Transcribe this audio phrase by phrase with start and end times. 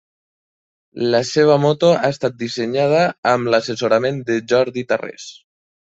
[1.15, 3.05] La seva moto ha estat dissenyada
[3.35, 5.33] amb l'assessorament de Jordi Tarrés.